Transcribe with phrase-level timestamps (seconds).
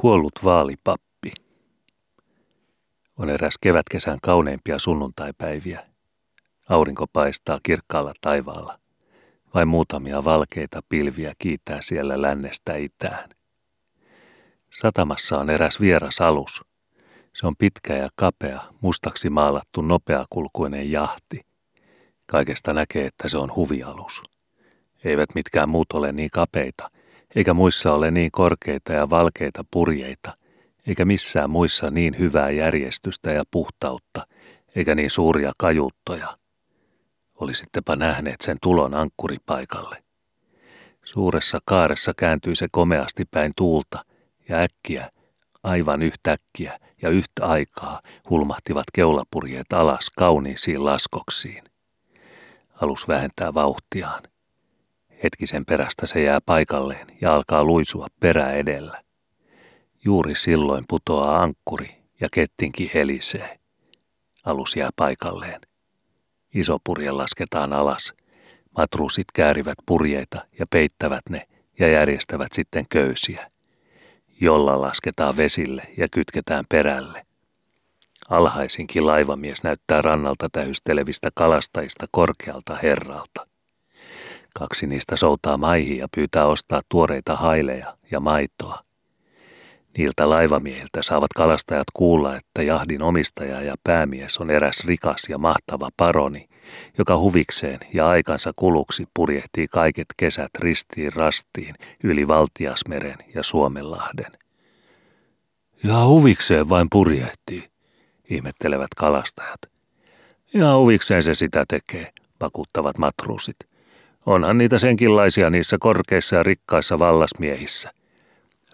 [0.00, 1.32] Kuollut vaalipappi.
[3.16, 5.84] On eräs kevätkesän kauneimpia sunnuntaipäiviä.
[6.68, 8.78] Aurinko paistaa kirkkaalla taivaalla.
[9.54, 13.30] Vain muutamia valkeita pilviä kiittää siellä lännestä itään.
[14.70, 16.64] Satamassa on eräs vieras alus.
[17.34, 21.40] Se on pitkä ja kapea, mustaksi maalattu nopeakulkuinen jahti.
[22.26, 24.22] Kaikesta näkee, että se on huvialus.
[25.04, 26.90] Eivät mitkään muut ole niin kapeita–
[27.34, 30.36] eikä muissa ole niin korkeita ja valkeita purjeita,
[30.86, 34.26] eikä missään muissa niin hyvää järjestystä ja puhtautta,
[34.76, 36.36] eikä niin suuria kajuuttoja.
[37.34, 40.02] Olisittepa nähneet sen tulon ankkuripaikalle.
[41.04, 44.04] Suuressa kaaressa kääntyi se komeasti päin tuulta,
[44.48, 45.10] ja äkkiä,
[45.62, 51.64] aivan yhtäkkiä ja yhtä aikaa hulmahtivat keulapurjeet alas kauniisiin laskoksiin.
[52.80, 54.22] Alus vähentää vauhtiaan.
[55.22, 59.00] Hetkisen perästä se jää paikalleen ja alkaa luisua perä edellä.
[60.04, 63.56] Juuri silloin putoaa ankkuri ja kettinki helisee.
[64.44, 65.60] Alus jää paikalleen.
[66.54, 68.14] Iso purje lasketaan alas.
[68.78, 71.46] Matruusit käärivät purjeita ja peittävät ne
[71.78, 73.50] ja järjestävät sitten köysiä.
[74.40, 77.26] Jolla lasketaan vesille ja kytketään perälle.
[78.28, 83.49] Alhaisinkin laivamies näyttää rannalta tähystelevistä kalastajista korkealta herralta.
[84.54, 88.78] Kaksi niistä soutaa maihin ja pyytää ostaa tuoreita haileja ja maitoa.
[89.98, 95.88] Niiltä laivamiehiltä saavat kalastajat kuulla, että jahdin omistaja ja päämies on eräs rikas ja mahtava
[95.96, 96.48] paroni,
[96.98, 104.32] joka huvikseen ja aikansa kuluksi purjehtii kaiket kesät ristiin rastiin yli Valtiasmeren ja Suomenlahden.
[105.84, 107.70] Ja huvikseen vain purjehtii,
[108.30, 109.60] ihmettelevät kalastajat.
[110.54, 113.56] Ja huvikseen se sitä tekee, vakuuttavat matruusit.
[114.26, 117.90] Onhan niitä senkinlaisia niissä korkeissa ja rikkaissa vallasmiehissä.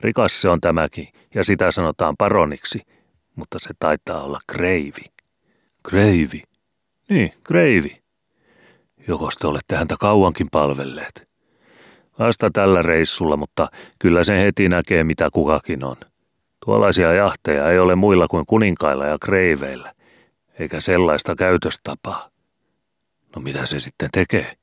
[0.01, 2.81] Rikas se on tämäkin, ja sitä sanotaan paroniksi,
[3.37, 5.05] mutta se taitaa olla kreivi.
[5.89, 6.43] Kreivi?
[7.11, 8.03] Niin, kreivi.
[9.09, 11.29] Joko te olette häntä kauankin palvelleet?
[12.19, 15.97] Vasta tällä reissulla, mutta kyllä se heti näkee, mitä kukakin on.
[16.65, 19.93] Tuollaisia jahteja ei ole muilla kuin kuninkailla ja kreiveillä,
[20.59, 22.31] eikä sellaista käytöstapaa.
[23.37, 24.57] No mitä se sitten tekee?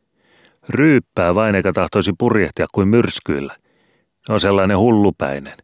[0.69, 3.55] Ryyppää vain eikä tahtoisi purjehtia kuin myrskyillä.
[4.25, 5.57] Se on sellainen hullupäinen.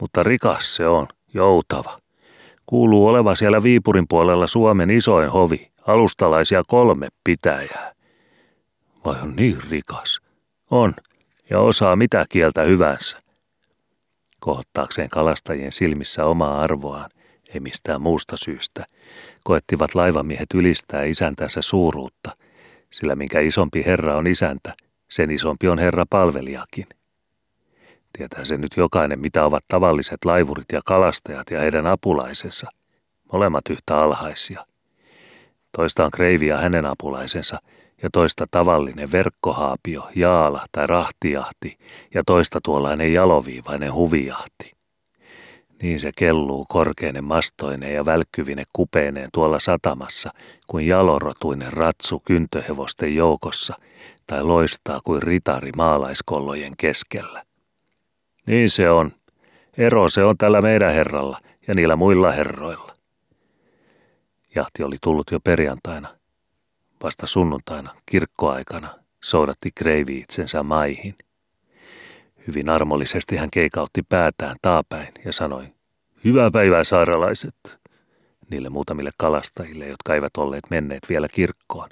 [0.00, 1.98] Mutta rikas se on, joutava.
[2.66, 7.92] Kuuluu oleva siellä Viipurin puolella Suomen isoin hovi, alustalaisia kolme pitäjää.
[9.04, 10.20] Vai on niin rikas?
[10.70, 10.94] On,
[11.50, 13.18] ja osaa mitä kieltä hyvänsä.
[14.40, 17.10] Kohottaakseen kalastajien silmissä omaa arvoaan,
[17.54, 18.86] ei mistään muusta syystä,
[19.44, 22.30] koettivat laivamiehet ylistää isäntänsä suuruutta–
[22.90, 24.74] sillä minkä isompi herra on isäntä,
[25.08, 26.86] sen isompi on herra palvelijakin.
[28.12, 32.68] Tietää se nyt jokainen, mitä ovat tavalliset laivurit ja kalastajat ja heidän apulaisensa,
[33.32, 34.66] molemmat yhtä alhaisia.
[35.76, 37.58] Toista on kreivi ja hänen apulaisensa,
[38.02, 41.78] ja toista tavallinen verkkohaapio, jaala tai rahtijahti,
[42.14, 44.75] ja toista tuollainen jaloviivainen huvijahti.
[45.82, 50.30] Niin se kelluu korkeinen mastoineen ja välkkyvine kupeineen tuolla satamassa,
[50.66, 53.74] kuin jalorotuinen ratsu kyntöhevosten joukossa,
[54.26, 57.42] tai loistaa kuin ritari maalaiskollojen keskellä.
[58.46, 59.12] Niin se on.
[59.78, 61.38] Ero se on tällä meidän herralla
[61.68, 62.92] ja niillä muilla herroilla.
[64.54, 66.08] Jahti oli tullut jo perjantaina.
[67.02, 68.88] Vasta sunnuntaina, kirkkoaikana,
[69.24, 71.14] soudatti Kreivi itsensä maihin.
[72.46, 75.76] Hyvin armollisesti hän keikautti päätään taapäin ja sanoi,
[76.24, 77.78] Hyvää päivää saaralaiset,
[78.50, 81.88] niille muutamille kalastajille, jotka eivät olleet menneet vielä kirkkoon,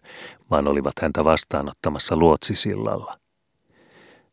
[0.51, 3.15] vaan olivat häntä vastaanottamassa luotsisillalla.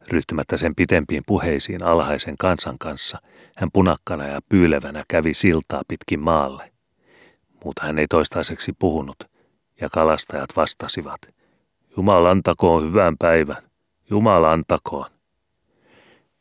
[0.08, 3.18] Ryhtymättä sen pitempiin puheisiin alhaisen kansan kanssa,
[3.56, 6.72] hän punakkana ja pyylevänä kävi siltaa pitkin maalle.
[7.64, 9.24] Muuta hän ei toistaiseksi puhunut,
[9.82, 11.22] ja kalastajat vastasivat,
[11.98, 13.64] Jumala antakoon hyvän päivän,
[14.10, 15.21] Jumala antakoon.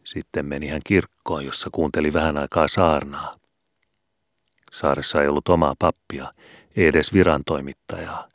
[0.04, 3.32] Sitten meni hän kirkkoon, jossa kuunteli vähän aikaa saarnaa.
[4.72, 6.32] Saaressa ei ollut omaa pappia,
[6.76, 8.28] ei edes virantoimittajaa.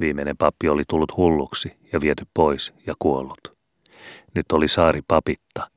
[0.00, 3.56] Viimeinen pappi oli tullut hulluksi ja viety pois ja kuollut.
[4.34, 5.70] Nyt oli saari papitta.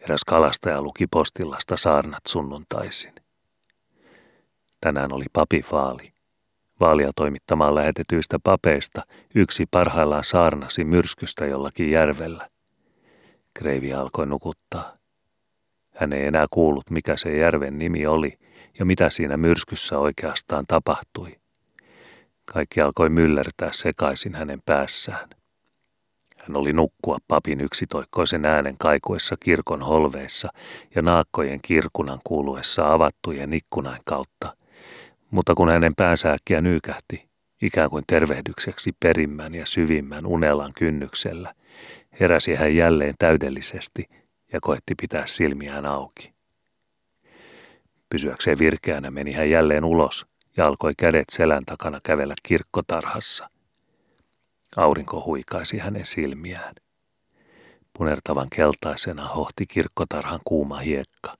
[0.00, 3.12] Eräs kalastaja luki postillasta saarnat sunnuntaisin.
[4.80, 6.12] Tänään oli papivaali.
[6.80, 9.02] Vaalia toimittamaan lähetetyistä papeista
[9.34, 12.48] yksi parhaillaan saarnasi myrskystä jollakin järvellä.
[13.54, 14.96] Kreivi alkoi nukuttaa.
[15.96, 18.32] Hän ei enää kuullut, mikä se järven nimi oli
[18.78, 21.36] ja mitä siinä myrskyssä oikeastaan tapahtui.
[22.44, 25.28] Kaikki alkoi myllertää sekaisin hänen päässään.
[26.36, 30.48] Hän oli nukkua papin yksitoikkoisen äänen kaikuessa kirkon holveissa
[30.94, 34.56] ja naakkojen kirkunan kuuluessa avattujen ikkunain kautta.
[35.30, 37.28] Mutta kun hänen päänsä äkkiä nyykähti,
[37.62, 41.54] ikään kuin tervehdykseksi perimmän ja syvimmän unelan kynnyksellä,
[42.20, 44.08] heräsi hän jälleen täydellisesti
[44.52, 46.32] ja koetti pitää silmiään auki.
[48.10, 50.26] Pysyäkseen virkeänä meni hän jälleen ulos
[50.56, 53.50] ja alkoi kädet selän takana kävellä kirkkotarhassa.
[54.76, 56.74] Aurinko huikaisi hänen silmiään.
[57.98, 61.34] Punertavan keltaisena hohti kirkkotarhan kuuma hiekka.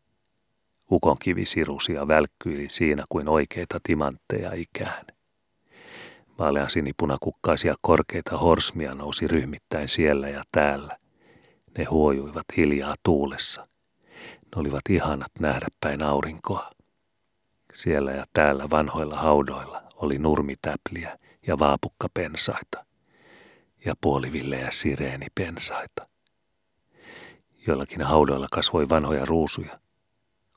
[0.90, 5.04] Ukon kivi sirusi ja välkkyili siinä kuin oikeita timantteja ikään.
[6.38, 10.96] Vaalean sinipunakukkaisia korkeita horsmia nousi ryhmittäin siellä ja täällä.
[11.78, 13.68] Ne huojuivat hiljaa tuulessa.
[14.42, 16.70] Ne olivat ihanat nähdä päin aurinkoa.
[17.72, 22.84] Siellä ja täällä vanhoilla haudoilla oli nurmitäpliä ja vaapukkapensaita
[23.84, 26.08] ja puolivillejä sireenipensaita.
[27.66, 29.78] Joillakin haudoilla kasvoi vanhoja ruusuja.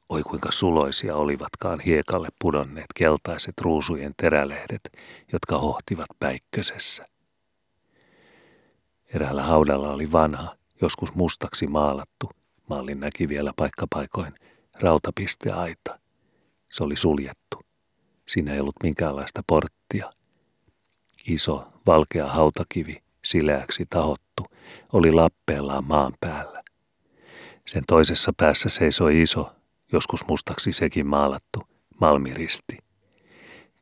[0.10, 4.81] Oi kuinka suloisia olivatkaan hiekalle pudonneet keltaiset ruusujen terälehdet,
[5.34, 7.06] jotka hohtivat päikkösessä.
[9.13, 12.30] Eräällä haudalla oli vanha, joskus mustaksi maalattu,
[12.69, 14.34] maalin näki vielä paikkapaikoin,
[14.81, 16.00] rautapisteaita.
[16.69, 17.60] Se oli suljettu.
[18.28, 20.13] Siinä ei ollut minkäänlaista porttia.
[21.28, 24.46] Iso, valkea hautakivi, sileäksi tahottu,
[24.94, 26.63] oli lappeellaan maan päällä.
[27.68, 29.56] Sen toisessa päässä seisoi iso,
[29.95, 31.63] joskus mustaksi sekin maalattu,
[32.01, 32.77] malmiristi.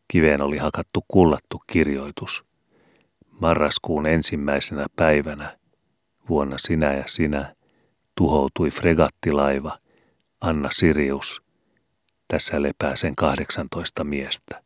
[0.07, 2.45] Kiveen oli hakattu kullattu kirjoitus.
[3.39, 5.57] Marraskuun ensimmäisenä päivänä,
[6.29, 7.55] vuonna sinä ja sinä,
[8.15, 9.77] tuhoutui fregattilaiva
[10.41, 11.41] Anna Sirius.
[12.27, 14.63] Tässä lepää sen 18 miestä.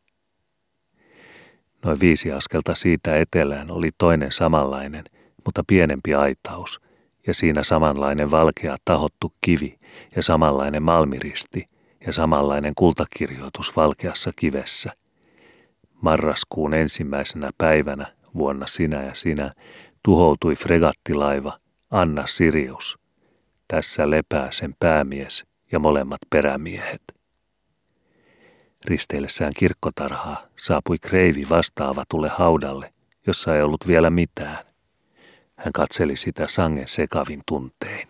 [1.84, 5.04] Noin viisi askelta siitä etelään oli toinen samanlainen,
[5.44, 6.80] mutta pienempi aitaus,
[7.28, 9.78] ja siinä samanlainen valkea tahottu kivi
[10.16, 11.68] ja samanlainen malmiristi
[12.06, 14.90] ja samanlainen kultakirjoitus valkeassa kivessä.
[16.02, 19.52] Marraskuun ensimmäisenä päivänä vuonna sinä ja sinä
[20.02, 21.58] tuhoutui fregattilaiva
[21.90, 22.98] Anna Sirius.
[23.68, 27.02] Tässä lepää sen päämies ja molemmat perämiehet.
[28.84, 32.90] Risteillessään kirkkotarhaa saapui kreivi vastaavatulle haudalle,
[33.26, 34.67] jossa ei ollut vielä mitään.
[35.58, 38.08] Hän katseli sitä sangen sekavin tuntein.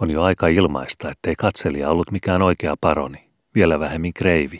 [0.00, 4.58] On jo aika ilmaista, ettei katselija ollut mikään oikea paroni, vielä vähemmin kreivi.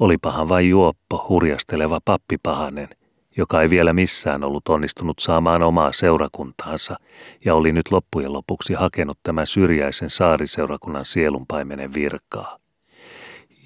[0.00, 2.88] Olipahan vain juoppo, hurjasteleva pappipahanen,
[3.36, 6.96] joka ei vielä missään ollut onnistunut saamaan omaa seurakuntaansa
[7.44, 12.58] ja oli nyt loppujen lopuksi hakenut tämän syrjäisen saariseurakunnan sielunpaimenen virkaa.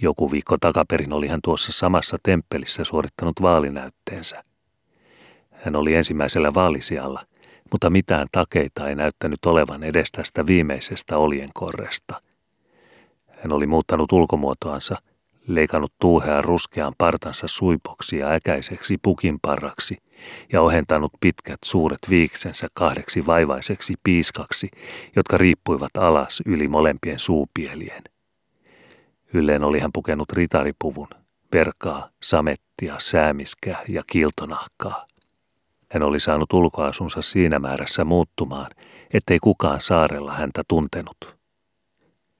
[0.02, 4.44] Joku viikko takaperin oli hän tuossa samassa temppelissä suorittanut vaalinäytteensä.
[5.64, 7.22] Hän oli ensimmäisellä vaalisijalla,
[7.72, 12.22] mutta mitään takeita ei näyttänyt olevan edes tästä viimeisestä oljenkorresta.
[13.42, 14.96] Hän oli muuttanut ulkomuotoansa,
[15.46, 19.96] leikannut tuuhean ruskean partansa suipoksi ja äkäiseksi pukinparraksi
[20.52, 24.68] ja ohentanut pitkät suuret viiksensä kahdeksi vaivaiseksi piiskaksi,
[25.16, 28.02] jotka riippuivat alas yli molempien suupielien–
[29.32, 31.08] Ylleen oli hän pukenut ritaripuvun,
[31.52, 35.06] verkaa, samettia, säämiskää ja kiiltonahkaa.
[35.92, 38.70] Hän oli saanut ulkoasunsa siinä määrässä muuttumaan,
[39.14, 41.36] ettei kukaan saarella häntä tuntenut.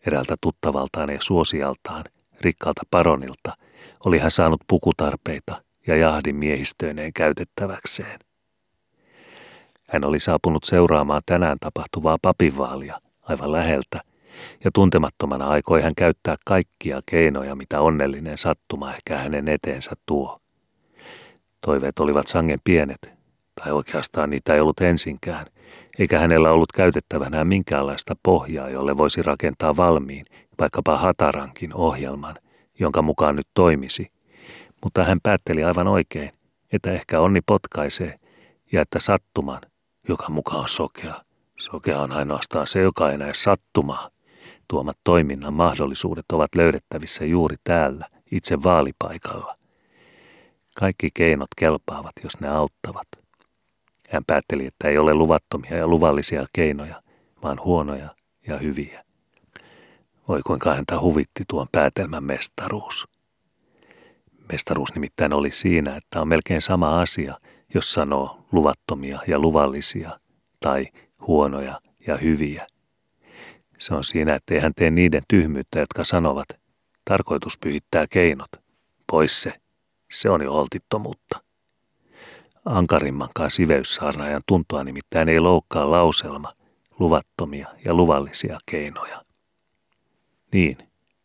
[0.06, 2.04] Eräältä tuttavaltaan ja suosialtaan,
[2.40, 3.56] rikkaalta paronilta,
[4.06, 8.20] oli hän saanut pukutarpeita ja jahdin miehistöineen käytettäväkseen.
[9.88, 14.00] Hän oli saapunut seuraamaan tänään tapahtuvaa papinvaalia aivan läheltä–
[14.64, 20.40] ja tuntemattomana aikoi hän käyttää kaikkia keinoja, mitä onnellinen sattuma ehkä hänen eteensä tuo.
[21.60, 23.15] Toiveet olivat sangen pienet,
[23.60, 25.46] tai oikeastaan niitä ei ollut ensinkään,
[25.98, 30.26] eikä hänellä ollut käytettävänään minkäänlaista pohjaa, jolle voisi rakentaa valmiin,
[30.58, 32.36] vaikkapa hatarankin ohjelman,
[32.78, 34.12] jonka mukaan nyt toimisi.
[34.84, 36.30] Mutta hän päätteli aivan oikein,
[36.72, 38.18] että ehkä onni potkaisee
[38.72, 39.60] ja että sattuman,
[40.08, 41.14] joka mukaan on sokea,
[41.56, 44.10] sokea on ainoastaan se, joka ei näe sattumaa,
[44.68, 49.56] tuomat toiminnan mahdollisuudet ovat löydettävissä juuri täällä, itse vaalipaikalla.
[50.78, 53.25] Kaikki keinot kelpaavat, jos ne auttavat.
[54.10, 57.02] Hän päätteli, että ei ole luvattomia ja luvallisia keinoja,
[57.42, 58.08] vaan huonoja
[58.48, 59.04] ja hyviä.
[60.28, 63.08] Voi kuinka häntä huvitti tuon päätelmän mestaruus.
[64.52, 67.38] Mestaruus nimittäin oli siinä, että on melkein sama asia,
[67.74, 70.20] jos sanoo luvattomia ja luvallisia
[70.60, 70.86] tai
[71.26, 72.66] huonoja ja hyviä–
[73.78, 76.48] se on siinä, ettei hän tee niiden tyhmyyttä, jotka sanovat,
[77.04, 78.50] tarkoitus pyhittää keinot.
[79.12, 79.52] Pois se.
[80.12, 81.42] Se on jo holtittomuutta.
[82.66, 86.52] Ankarimmankaan siveyssaarnaajan tuntua nimittäin ei loukkaa lauselma,
[86.98, 89.24] luvattomia ja luvallisia keinoja.
[90.52, 90.72] Niin,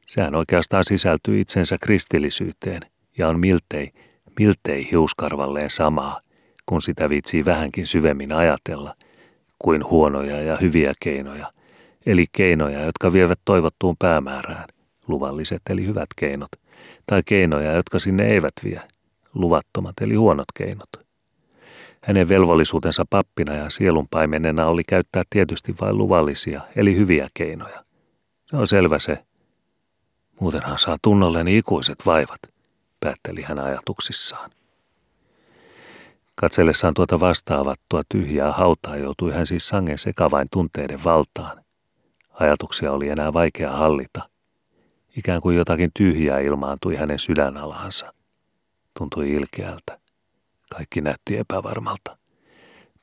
[0.07, 2.81] sehän oikeastaan sisältyy itsensä kristillisyyteen
[3.17, 3.91] ja on miltei,
[4.39, 6.19] miltei hiuskarvalleen samaa,
[6.65, 8.95] kun sitä viitsii vähänkin syvemmin ajatella,
[9.59, 11.51] kuin huonoja ja hyviä keinoja,
[12.05, 14.65] eli keinoja, jotka vievät toivottuun päämäärään,
[15.07, 16.51] luvalliset eli hyvät keinot,
[17.05, 18.81] tai keinoja, jotka sinne eivät vie,
[19.33, 21.10] luvattomat eli huonot keinot.
[22.03, 27.85] Hänen velvollisuutensa pappina ja sielunpaimenena oli käyttää tietysti vain luvallisia, eli hyviä keinoja.
[28.45, 29.25] Se on selvä se.
[30.39, 32.39] Muutenhan saa tunnolleni ikuiset vaivat,
[32.99, 34.51] päätteli hän ajatuksissaan.
[36.35, 41.63] Katsellessaan tuota vastaavattua tyhjää hautaa joutui hän siis sangen sekavain tunteiden valtaan.
[42.29, 44.29] Ajatuksia oli enää vaikea hallita.
[45.17, 48.13] Ikään kuin jotakin tyhjää ilmaantui hänen sydänalaansa.
[48.97, 50.00] Tuntui ilkeältä.
[50.81, 52.17] Kaikki näytti epävarmalta.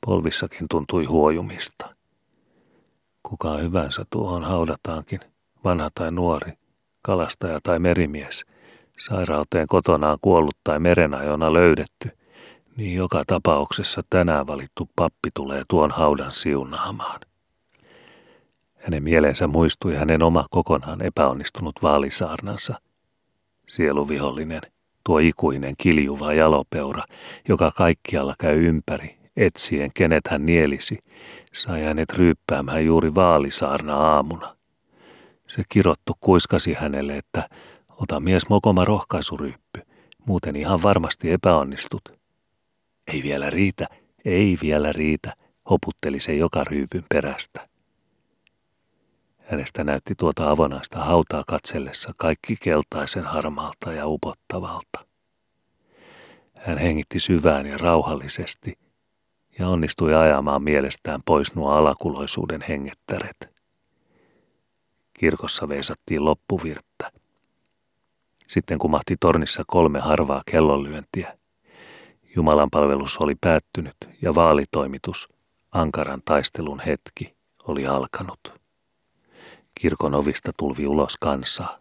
[0.05, 1.95] Polvissakin tuntui huojumista.
[3.23, 5.19] Kuka hyvänsä tuohon haudataankin,
[5.63, 6.53] vanha tai nuori,
[7.01, 8.45] kalastaja tai merimies,
[8.97, 12.09] sairauteen kotonaan kuollut tai merenajona löydetty,
[12.77, 17.19] niin joka tapauksessa tänään valittu pappi tulee tuon haudan siunaamaan.
[18.75, 22.79] Hänen mielensä muistui hänen oma kokonaan epäonnistunut vaalisaarnansa.
[23.67, 24.61] Sieluvihollinen–
[25.09, 27.03] tuo ikuinen kiljuva jalopeura,
[27.47, 30.99] joka kaikkialla käy ympäri, etsien kenet hän nielisi,
[31.53, 34.55] sai hänet ryyppäämään juuri vaalisaarna aamuna.
[35.47, 37.49] Se kirottu kuiskasi hänelle, että
[37.89, 39.81] ota mies mokoma rohkaisuryyppy,
[40.25, 42.01] muuten ihan varmasti epäonnistut.
[43.13, 43.87] Ei vielä riitä,
[44.25, 45.33] ei vielä riitä,
[45.69, 47.68] hoputteli se joka ryypyn perästä.
[49.51, 55.05] Hänestä näytti tuota avonaista hautaa katsellessa kaikki keltaisen harmaalta ja upottavalta.
[56.55, 58.79] Hän hengitti syvään ja rauhallisesti
[59.59, 63.63] ja onnistui ajamaan mielestään pois nuo alakuloisuuden hengettäret.
[65.13, 67.11] Kirkossa veisattiin loppuvirttä.
[68.47, 71.37] Sitten kumahti tornissa kolme harvaa kellonlyöntiä.
[72.35, 75.29] Jumalan palvelus oli päättynyt ja vaalitoimitus,
[75.71, 77.35] ankaran taistelun hetki,
[77.67, 78.59] oli alkanut.
[79.79, 81.79] Kirkon ovista tulvi ulos kansaa.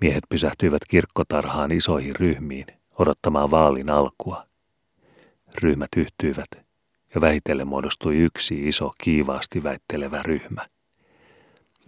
[0.00, 2.66] Miehet pysähtyivät kirkkotarhaan isoihin ryhmiin
[2.98, 4.46] odottamaan vaalin alkua.
[5.62, 6.46] Ryhmät yhtyivät
[7.14, 10.66] ja vähitellen muodostui yksi iso kiivaasti väittelevä ryhmä.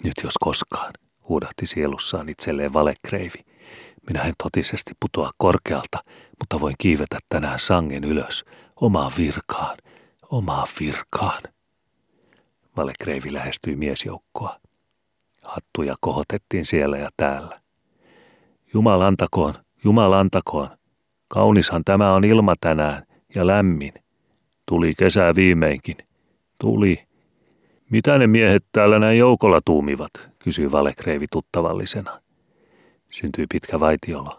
[0.04, 0.92] Nyt jos koskaan,
[1.28, 3.44] huudahti sielussaan itselleen valekreivi.
[4.08, 6.04] Minä en totisesti putoa korkealta,
[6.40, 8.44] mutta voin kiivetä tänään sangen ylös,
[8.76, 9.76] omaan virkaan,
[10.30, 11.42] omaan virkaan.
[12.76, 14.60] Valekreivi lähestyi miesjoukkoa.
[15.44, 17.60] Hattuja kohotettiin siellä ja täällä.
[18.74, 19.54] Jumal antakoon,
[19.84, 20.68] Jumal antakoon.
[21.28, 23.02] Kaunishan tämä on ilma tänään
[23.34, 23.92] ja lämmin.
[24.68, 25.96] Tuli kesää viimeinkin.
[26.60, 27.06] Tuli.
[27.90, 32.20] Mitä ne miehet täällä näin joukolla tuumivat, kysyi Valekreivi tuttavallisena.
[33.08, 34.30] Syntyi pitkä vaitiolo.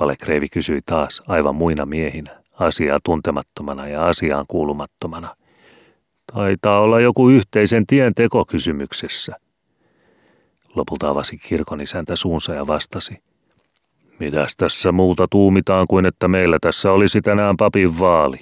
[0.00, 5.36] Valekreivi kysyi taas aivan muina miehinä, asiaa tuntemattomana ja asiaan kuulumattomana.
[6.32, 9.36] Taitaa olla joku yhteisen tien teko kysymyksessä.
[10.74, 13.22] Lopulta avasi kirkon isäntä suunsa ja vastasi.
[14.18, 18.38] Mitäs tässä muuta tuumitaan kuin että meillä tässä olisi tänään papin vaali,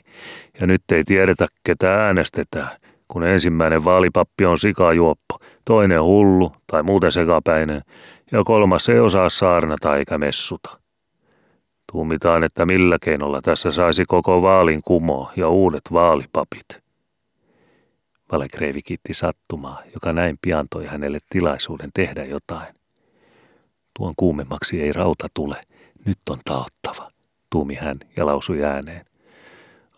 [0.61, 2.71] ja nyt ei tiedetä ketä äänestetään,
[3.09, 7.83] kun ensimmäinen vaalipappi on sikajuoppo, toinen hullu tai muuten sekapäinen,
[8.33, 10.79] ja kolmas ei osaa saarnata eikä messuta.
[11.93, 16.86] Tuumitaan, että millä keinolla tässä saisi koko vaalin kumo ja uudet vaalipapit.
[18.33, 22.75] Valekreivi kiitti sattumaa, joka näin pian toi hänelle tilaisuuden tehdä jotain.
[23.99, 25.57] Tuon kuumemmaksi ei rauta tule,
[26.05, 27.11] nyt on taottava,
[27.51, 29.07] tuumi hän ja lausui ääneen.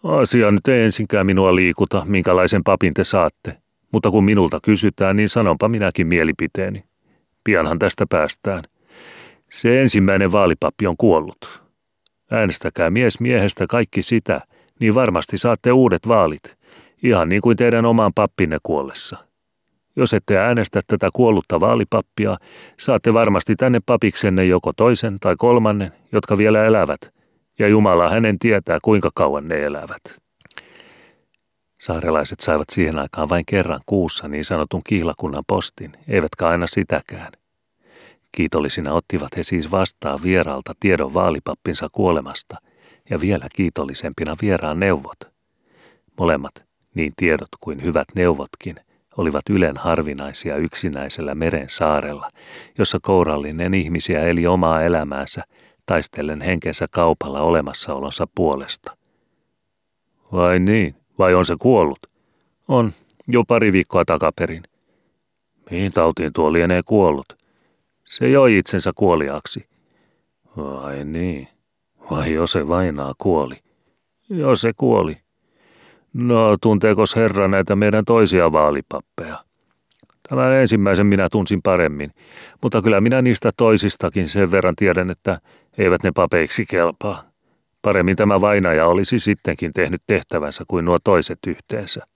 [0.03, 3.59] Asia nyt ei ensinkään minua liikuta, minkälaisen papin te saatte,
[3.93, 6.85] mutta kun minulta kysytään, niin sanonpa minäkin mielipiteeni.
[7.45, 8.65] Pianhan tästä päästään.
[9.51, 11.63] Se ensimmäinen vaalipappi on kuollut.
[12.33, 14.41] Äänestäkää mies miehestä kaikki sitä,
[14.81, 16.58] niin varmasti saatte uudet vaalit
[17.03, 19.17] ihan niin kuin teidän oman pappinne kuollessa.
[19.97, 22.37] Jos ette äänestä tätä kuollutta vaalipappia,
[22.79, 27.01] saatte varmasti tänne papiksenne joko toisen tai kolmannen, jotka vielä elävät,
[27.59, 30.03] ja Jumala hänen tietää, kuinka kauan ne elävät.
[31.81, 37.33] Saarelaiset saivat siihen aikaan vain kerran kuussa niin sanotun kihlakunnan postin, eivätkä aina sitäkään.
[38.33, 42.57] Kiitollisina ottivat he siis vastaan vieraalta tiedon vaalipappinsa kuolemasta
[43.11, 45.19] ja vielä kiitollisempina vieraan neuvot.
[46.21, 46.68] Molemmat
[46.99, 48.77] niin tiedot kuin hyvät neuvotkin
[49.17, 52.29] olivat ylen harvinaisia yksinäisellä meren saarella,
[52.79, 55.43] jossa kourallinen ihmisiä eli omaa elämäänsä
[55.87, 58.97] taistellen henkensä kaupalla olemassaolonsa puolesta.
[60.33, 60.95] Vai niin?
[61.19, 61.99] Vai on se kuollut?
[62.69, 62.93] On,
[63.29, 64.63] jo pari viikkoa takaperin.
[65.71, 67.37] Mihin tautiin tuo lienee kuollut?
[68.05, 69.67] Se joi itsensä kuoliaksi.
[70.57, 71.49] Vai niin?
[72.11, 73.59] Vai jo se vainaa kuoli?
[74.29, 75.17] Jo se kuoli.
[76.15, 79.39] No, tunteeko herra näitä meidän toisia vaalipappeja?
[80.29, 82.11] Tämän ensimmäisen minä tunsin paremmin,
[82.63, 85.41] mutta kyllä minä niistä toisistakin sen verran tiedän, että
[85.79, 87.23] eivät ne papeiksi kelpaa.
[87.83, 92.07] Paremmin tämä vainaja olisi sittenkin tehnyt tehtävänsä kuin nuo toiset yhteensä.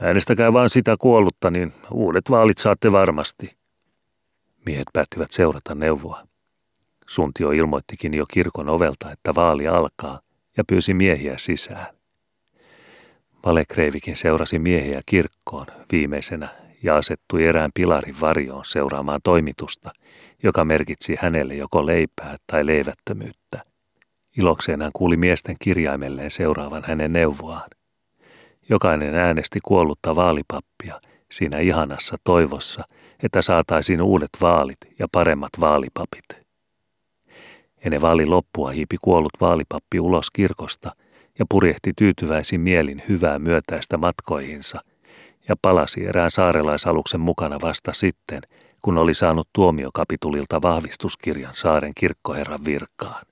[0.00, 3.56] Äänestäkää vaan sitä kuollutta, niin uudet vaalit saatte varmasti.
[4.66, 6.22] Miehet päättivät seurata neuvoa.
[7.08, 10.20] Suntio ilmoittikin jo kirkon ovelta, että vaali alkaa,
[10.56, 11.99] ja pyysi miehiä sisään.
[13.46, 16.48] Valekreivikin seurasi miehiä kirkkoon viimeisenä
[16.82, 19.90] ja asettui erään pilarin varjoon seuraamaan toimitusta,
[20.42, 23.64] joka merkitsi hänelle joko leipää tai leivättömyyttä.
[24.38, 27.70] Ilokseen hän kuuli miesten kirjaimelleen seuraavan hänen neuvoaan.
[28.68, 31.00] Jokainen äänesti kuollutta vaalipappia
[31.32, 32.84] siinä ihanassa toivossa,
[33.22, 36.24] että saataisiin uudet vaalit ja paremmat vaalipapit.
[37.84, 40.92] Ennen vaalin loppua hiipi kuollut vaalipappi ulos kirkosta
[41.38, 44.80] ja purjehti tyytyväisin mielin hyvää myötäistä matkoihinsa
[45.48, 48.40] ja palasi erään saarelaisaluksen mukana vasta sitten,
[48.82, 53.26] kun oli saanut tuomiokapitulilta vahvistuskirjan saaren kirkkoherran virkaan.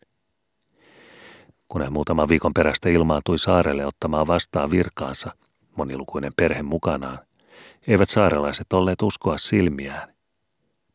[1.68, 5.30] Kun hän muutama viikon perästä ilmaantui saarelle ottamaan vastaan virkaansa,
[5.76, 7.18] monilukuinen perhe mukanaan,
[7.86, 10.14] eivät saarelaiset olleet uskoa silmiään.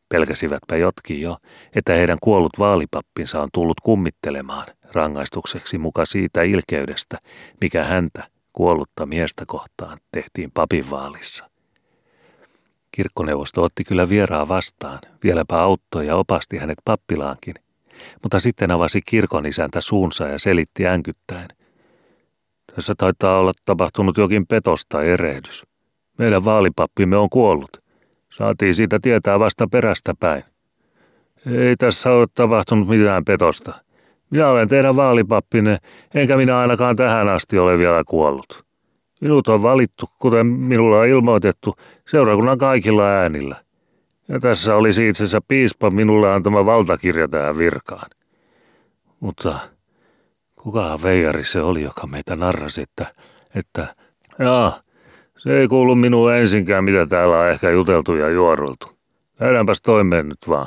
[0.08, 1.36] Pelkäsivätpä jotkin jo,
[1.74, 7.18] että heidän kuollut vaalipappinsa on tullut kummittelemaan rangaistukseksi muka siitä ilkeydestä,
[7.60, 11.50] mikä häntä, kuollutta miestä kohtaan, tehtiin papin vaalissa.
[12.92, 17.54] Kirkkoneuvosto otti kyllä vieraa vastaan, vieläpä auttoi ja opasti hänet pappilaankin,
[18.22, 21.48] mutta sitten avasi kirkon isäntä suunsa ja selitti änkyttäen.
[22.74, 25.66] Tässä taitaa olla tapahtunut jokin petos tai erehdys.
[26.18, 27.82] Meidän vaalipappimme on kuollut.
[28.30, 30.44] Saatiin siitä tietää vasta perästä päin.
[31.46, 33.83] Ei tässä ole tapahtunut mitään petosta.
[34.34, 35.78] Minä olen teidän vaalipappinne,
[36.14, 38.64] enkä minä ainakaan tähän asti ole vielä kuollut.
[39.20, 41.74] Minut on valittu, kuten minulla on ilmoitettu,
[42.08, 43.56] seurakunnan kaikilla äänillä.
[44.28, 48.10] Ja tässä olisi itse asiassa piispa minulle antama valtakirja tähän virkaan.
[49.20, 49.58] Mutta
[50.62, 53.06] kukahan veijari se oli, joka meitä narrasi, että,
[53.54, 53.94] että
[54.38, 54.80] jaa,
[55.38, 58.86] se ei kuulu minuun ensinkään, mitä täällä on ehkä juteltu ja juoruiltu.
[59.38, 60.66] Käydäänpäs toimeen nyt vaan.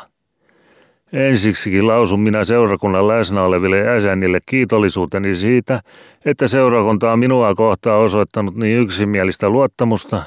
[1.13, 5.82] Ensiksikin lausun minä seurakunnan läsnä oleville jäsenille kiitollisuuteni siitä,
[6.26, 10.24] että seurakunta on minua kohtaan osoittanut niin yksimielistä luottamusta,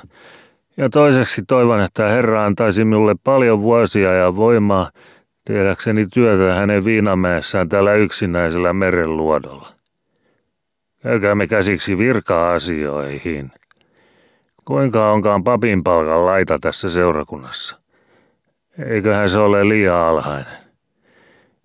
[0.77, 4.91] ja toiseksi toivon, että Herra antaisi minulle paljon vuosia ja voimaa
[5.45, 9.69] tehdäkseni työtä hänen viinamäessään tällä yksinäisellä merenluodolla.
[11.03, 13.53] Käykäämme käsiksi virka-asioihin.
[14.65, 17.79] Kuinka onkaan papin palkan laita tässä seurakunnassa?
[18.87, 20.70] Eiköhän se ole liian alhainen.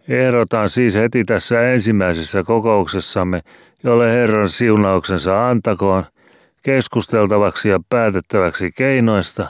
[0.09, 3.41] Ehdotan siis heti tässä ensimmäisessä kokouksessamme,
[3.83, 6.05] jolle Herran siunauksensa antakoon,
[6.61, 9.47] keskusteltavaksi ja päätettäväksi keinoista,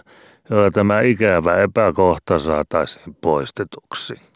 [0.50, 4.35] joilla tämä ikävä epäkohta saataisiin poistetuksi.